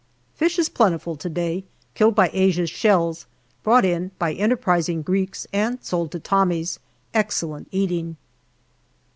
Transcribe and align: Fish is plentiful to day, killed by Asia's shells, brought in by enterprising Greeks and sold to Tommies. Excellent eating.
Fish 0.33 0.57
is 0.57 0.67
plentiful 0.67 1.15
to 1.15 1.29
day, 1.29 1.63
killed 1.93 2.15
by 2.15 2.31
Asia's 2.33 2.71
shells, 2.71 3.27
brought 3.61 3.85
in 3.85 4.09
by 4.17 4.33
enterprising 4.33 5.03
Greeks 5.03 5.45
and 5.53 5.77
sold 5.83 6.11
to 6.11 6.19
Tommies. 6.19 6.79
Excellent 7.13 7.67
eating. 7.69 8.17